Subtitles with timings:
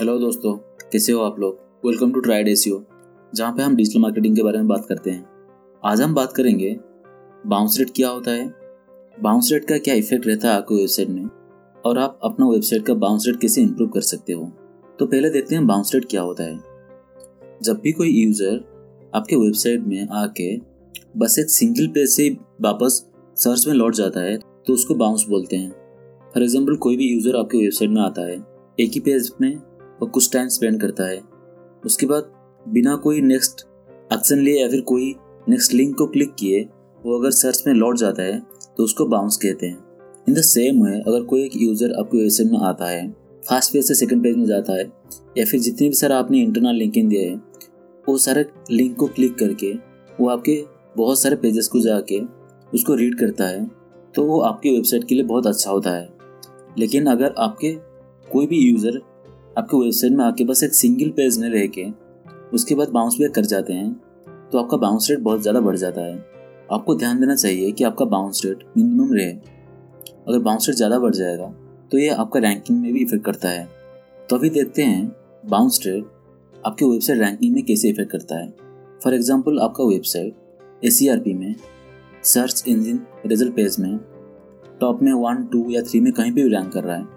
[0.00, 0.52] Hello दोस्तों,
[0.92, 1.58] कैसे हो आप लोग?
[1.84, 2.80] वेलकम टू ट्राइड एसीओ
[3.32, 5.24] जहाँ पे हम डिजिटल मार्केटिंग के बारे में बात करते हैं।
[5.82, 6.74] आज हम बात करेंगे
[7.44, 8.46] बाउंस रेट क्या होता है?
[9.16, 11.28] बाउंस रेट का क्या इफ़ेक्ट रहता है आपके वेबसाइट में?
[11.84, 14.44] और आप अपना वेबसाइट का बाउंस रेट कैसे इम्प्रूव कर सकते हो?
[14.98, 16.58] तो पहले देखते हैं बाउंस रेट क्या होता है।
[17.62, 18.60] जब भी कोई यूज़र
[19.14, 20.56] आपके वेबसाइट में आके
[21.16, 22.28] बस एक सिंगल पेज से
[22.62, 23.04] वापस
[23.36, 25.70] सर्च में लौट जाता है तो उसको बाउंस बोलते हैं।
[26.34, 28.36] फॉर एग्ज़ाम्पल कोई भी यूज़र आपके वेबसाइट में आता है,
[28.78, 29.56] एक ही पेज में
[30.00, 31.20] वो कुछ टाइम स्पेंड करता है।
[31.84, 32.32] उसके बाद
[32.66, 33.66] बिना कोई नेक्स्ट
[34.10, 35.14] एक्शन लिए या फिर कोई
[35.46, 36.62] नेक्स्ट लिंक को क्लिक किए,
[37.02, 38.38] वो अगर सर्च में लौट जाता है
[38.76, 39.78] तो उसको बाउंस कहते हैं।
[40.28, 43.08] इन द सेम वे अगर कोई एक यूज़र आपके वेबसाइट में आता है
[43.42, 44.84] फ़र्स्ट पेज से सेकंड पेज में जाता है,
[45.38, 47.36] या फिर जितने भी सारा आपने इंटरनल लिंकिंग दिया है,
[48.04, 49.72] वो सारे लिंक को क्लिक करके,
[50.18, 50.62] वो आपके
[50.96, 52.20] बहुत सारे पेजेस को जाके
[52.68, 53.64] उसको रीड करता है
[54.14, 56.08] तो वो आपकी वेबसाइट के लिए बहुत अच्छा होता है।
[56.78, 57.72] लेकिन अगर आपके
[58.26, 59.00] कोई भी यूज़र
[59.56, 61.84] आपके वेबसाइट में आके बस एक सिंगल पेज में रह के
[62.54, 63.92] उसके बाद बाउंस बैक कर जाते हैं
[64.52, 66.16] तो आपका बाउंस रेट बहुत ज़्यादा बढ़ जाता है।
[66.72, 71.14] आपको ध्यान देना चाहिए कि आपका बाउंस रेट मिनिमम रहे। अगर बाउंस रेट ज़्यादा बढ़
[71.14, 71.46] जाएगा
[71.92, 73.64] तो ये आपका रैंकिंग में भी इफ़ेक्ट करता है।
[74.28, 75.08] तो अभी देखते हैं
[75.44, 76.04] बाउंस रेट
[76.66, 78.50] आपके वेबसाइट रैंकिंग में कैसे इफ़ेक्ट करता है।
[79.00, 81.54] फॉर एग्ज़ाम्पल आपका वेबसाइट ए में
[82.24, 83.98] सर्च इंजन रिज़ल्ट पेज में
[84.80, 87.15] टॉप में वन टू या थ्री में कहीं पर भी रैंक कर रहा है।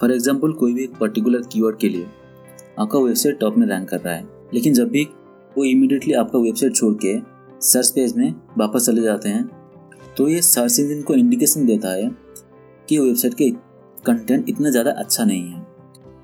[0.00, 2.06] फॉर एग्ज़ाम्पल कोई भी एक पर्टिकुलर कीवर्ड के लिए
[2.78, 5.04] आपका वेबसाइट टॉप में रैंक कर रहा है, लेकिन जब भी
[5.56, 7.18] वो इमीडिएटली आपका वेबसाइट छोड़ के
[7.62, 9.44] सर्च पेज में वापस चले जाते हैं
[10.16, 12.10] तो ये सर्च इंजन को इंडिकेशन देता है
[12.88, 13.50] कि वेबसाइट के
[14.02, 15.64] कंटेंट इतना ज़्यादा अच्छा नहीं है।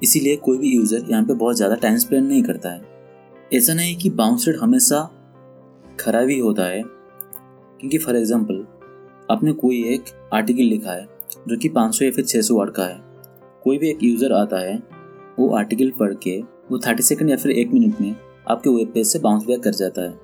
[0.03, 2.91] इसीलिए कोई भी यूज़र यहाँ पे बहुत ज़्यादा टाइम स्पेंड नहीं करता है।
[3.53, 5.01] ऐसा नहीं कि बाउंस रेट हमेशा
[6.01, 8.65] खराब ही होता है, क्योंकि फॉर एग्ज़ाम्पल
[9.31, 11.09] आपने कोई एक आर्टिकल लिखा है
[11.49, 13.01] जो कि 500 या फिर 600 वर्ड का है।
[13.65, 14.77] कोई भी एक यूज़र आता है,
[15.39, 16.39] वो आर्टिकल पढ़ के,
[16.71, 18.15] वो थर्टी सेकेंड या फिर एक मिनट में
[18.51, 20.21] आपके वेब पेज से बाउंस बैक कर जाता है।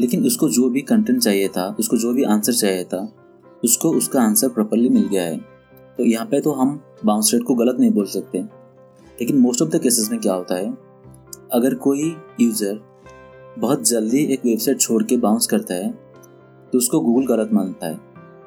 [0.00, 3.00] लेकिन उसको जो भी कंटेंट चाहिए था, उसको जो भी आंसर चाहिए था,
[3.64, 5.36] उसको उसका आंसर प्रॉपरली मिल गया है।
[5.98, 9.68] तो यहाँ पे तो हम बाउंस रेट को गलत नहीं बोल सकते। लेकिन मोस्ट ऑफ़
[9.68, 10.72] द केसेस में क्या होता है,
[11.52, 12.80] अगर कोई यूज़र
[13.58, 15.90] बहुत जल्दी एक वेबसाइट छोड़ के बाउंस करता है
[16.72, 17.98] तो उसको गूगल गलत मानता है।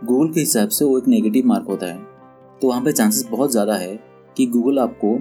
[0.04, 2.15] गूगल के हिसाब से वो एक नेगेटिव मार्क होता है।
[2.62, 3.96] तो वहाँ पे चांसेस बहुत ज़्यादा है
[4.38, 5.18] कि गूगल आपको,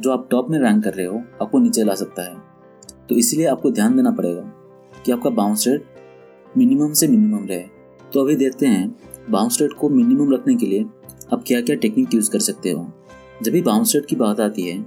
[0.00, 2.36] जो आप टॉप में रैंक कर रहे हो, आपको नीचे ला सकता है।
[3.08, 4.42] तो इसलिए आपको ध्यान देना पड़ेगा
[5.04, 5.84] कि आपका बाउंस रेट
[6.54, 7.64] मिनिमम से मिनिमम रहे।
[8.12, 8.96] तो अभी देखते हैं
[9.30, 10.84] बाउंस रेट को मिनिमम रखने के लिए
[11.32, 12.86] आप क्या क्या टेक्निक यूज़ कर सकते हो।
[13.42, 14.82] जब भी बाउंस रेट की बात आती है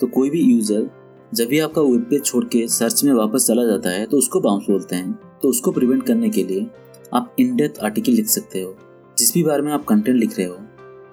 [0.00, 0.88] तो कोई भी यूज़र
[1.32, 4.40] जब भी आपका वेब पेज छोड़ के सर्च में वापस चला जाता है तो उसको
[4.40, 5.12] बाउंस बोलते हैं।
[5.42, 6.66] तो उसको प्रिवेंट करने के लिए
[7.14, 8.74] आप इन डेप्थ आर्टिकल लिख सकते हो,
[9.16, 10.56] जिस भी बारे में आप कंटेंट लिख रहे हो।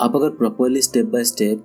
[0.01, 1.63] आप अगर properly step by step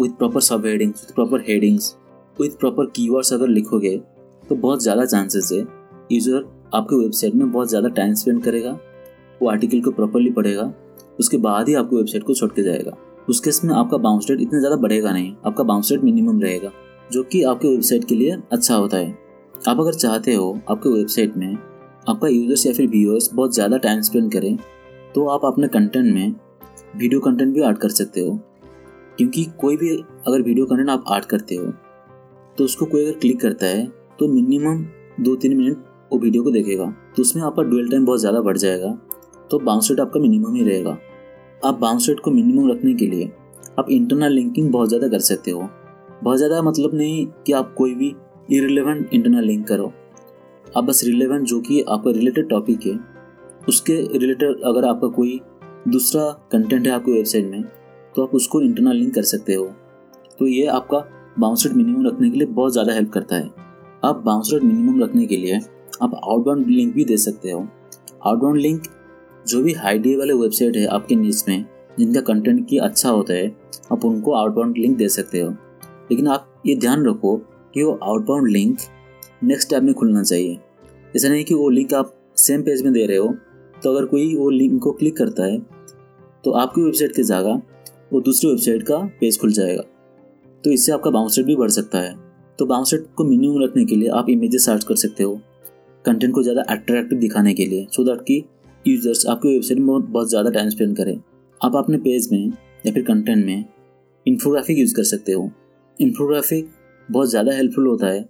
[0.00, 1.94] with proper सब headings with proper headings
[2.36, 3.96] with proper keywords अगर लिखोगे
[4.42, 5.60] तो बहुत ज़्यादा चांसेस है
[6.12, 8.70] यूज़र आपके वेबसाइट में बहुत ज़्यादा टाइम स्पेंड करेगा,
[9.40, 10.72] वो आर्टिकल को प्रॉपरली पढ़ेगा,
[11.20, 12.96] उसके बाद ही आपको वेबसाइट को छोड़ के जाएगा।
[13.28, 16.72] उस केस में आपका बाउंस रेट इतना ज़्यादा बढ़ेगा नहीं, आपका बाउंस रेट मिनिमम रहेगा,
[17.10, 19.10] जो कि आपके वेबसाइट के लिए अच्छा होता है।
[19.68, 21.52] आप अगर चाहते हो आपके वेबसाइट में
[22.08, 24.56] आपका यूज़र्स या फिर व्यूअर्स बहुत ज़्यादा टाइम स्पेंड करें
[25.14, 26.34] तो आप अपने कंटेंट में
[26.96, 28.38] वीडियो कंटेंट भी ऐड कर सकते हो।
[29.18, 29.90] क्योंकि कोई भी
[30.26, 31.72] अगर वीडियो कंटेंट आप ऐड करते हो
[32.58, 33.86] तो उसको कोई अगर क्लिक करता है
[34.18, 34.84] तो मिनिमम
[35.20, 36.84] दो तीन मिनट वो वीडियो को देखेगा।
[37.16, 38.92] तो उसमें आपका डुअल टाइम बहुत ज़्यादा बढ़ जाएगा
[39.50, 40.98] तो बाउंस रेट आपका मिनिमम ही रहेगा।
[41.62, 43.30] आप बाउंस रेट को मिनिमम रखने के लिए
[43.78, 45.68] आप इंटरनल लिंकिंग बहुत ज़्यादा कर सकते हो।
[46.22, 48.14] बहुत ज़्यादा मतलब नहीं कि आप कोई भी
[48.50, 49.92] इरिलेवेंट इंटरनल लिंक करो।
[50.66, 52.98] आप बस रिलेवेंट जो कि आपका रिलेटेड टॉपिक है,
[53.68, 55.40] उसके रिलेटेड अगर आपका कोई
[55.86, 57.62] दूसरा कंटेंट है आपकी वेबसाइट में
[58.14, 59.66] तो आप उसको इंटरनल लिंक कर सकते हो।
[60.38, 60.98] तो ये आपका
[61.38, 63.50] बाउंस रेट मिनिमम रखने के लिए बहुत ज़्यादा हेल्प करता है।
[64.04, 65.60] आप बाउंस रेट मिनिमम रखने के लिए
[66.02, 67.60] आप आउटबाउंड लिंक भी दे सकते हो।
[68.26, 68.82] आउटबाउंड लिंक
[69.46, 71.64] जो भी हाई डी वाले वेबसाइट है आपके नीच में,
[71.98, 73.54] जिनका कंटेंट की अच्छा होता है,
[73.92, 75.50] आप उनको आउटबाउंड लिंक दे सकते हो।
[76.10, 77.36] लेकिन आप ये ध्यान रखो
[77.74, 78.78] कि वो आउटबाउंड लिंक
[79.42, 80.58] नेक्स्ट टैब में खुलना चाहिए।
[81.16, 83.34] ऐसा नहीं कि वो लिंक आप सेम पेज में दे रहे हो
[83.74, 85.58] तो अगर कोई वो लिंक को क्लिक करता है
[86.44, 87.60] तो आपकी वेबसाइट की जगह
[88.12, 89.82] वो दूसरी वेबसाइट का पेज खुल जाएगा।
[90.64, 92.14] तो इससे आपका बाउंस रेट भी बढ़ सकता है।
[92.58, 95.40] तो बाउंस रेट को मिनिमम रखने के लिए आप इमेजेस सर्च कर सकते हो।
[96.04, 98.42] कंटेंट को ज़्यादा अट्रैक्टिव दिखाने के लिए सो दैट कि
[98.84, 101.16] यूज़र्स आपकी वेबसाइट में बहुत ज़्यादा टाइम स्पेंड करें।
[101.60, 102.46] आप अपने पेज में
[102.86, 103.64] या फिर कंटेंट में
[104.26, 105.50] इन्फोग्राफिक यूज़ कर सकते हो।
[105.96, 106.70] इन्फोग्राफिक
[107.08, 108.24] बहुत ज़्यादा हेल्पफुल होता है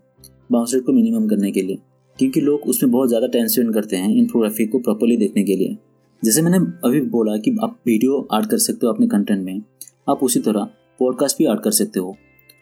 [0.53, 1.79] बाउंस रेट को मिनिमम करने के लिए,
[2.19, 5.77] क्योंकि लोग उसमें बहुत ज़्यादा टाइम स्पेंड करते हैं इन्फोग्राफी को प्रॉपरली देखने के लिए।
[6.23, 9.61] जैसे मैंने अभी बोला कि आप वीडियो ऐड कर सकते हो अपने कंटेंट में,
[10.09, 10.69] आप उसी तरह
[11.01, 12.17] पॉडकास्ट भी ऐड कर सकते हो।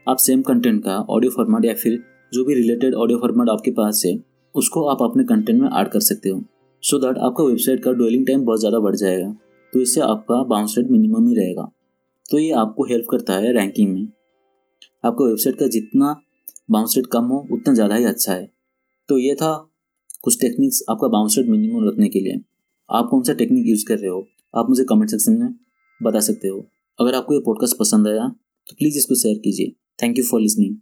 [0.06, 1.98] आप सेम कंटेंट का ऑडियो फॉर्मेट या फिर
[2.32, 4.18] जो भी रिलेटेड ऑडियो फॉर्मेट आपके पास है,
[4.54, 6.42] उसको आप अपने कंटेंट में ऐड कर सकते हो।
[6.82, 9.34] सो दैट आपका वेबसाइट का डोलिंग टाइम बहुत ज़्यादा बढ़ जाएगा
[9.72, 11.70] तो इससे आपका बाउंस रेट मिनिमम ही रहेगा।
[12.26, 14.06] तो ये आपको हेल्प करता है रैंकिंग में।
[15.04, 16.14] आपका वेबसाइट का जितना
[16.70, 18.48] बाउंस रेट कम हो, उतना ज़्यादा ही अच्छा है।
[19.08, 19.54] तो ये था
[20.24, 22.40] कुछ टेक्निक्स आपका बाउंस रेट मिनिमम रखने के लिए।
[22.90, 24.26] आप कौन सा टेक्निक यूज़ कर रहे हो?
[24.54, 25.54] आप मुझे कमेंट सेक्शन में
[26.02, 26.58] बता सकते हो।
[27.00, 28.28] अगर आपको ये पॉडकास्ट पसंद आया
[28.68, 29.72] तो प्लीज़ इसको शेयर कीजिए।
[30.02, 30.76] Thank you for listening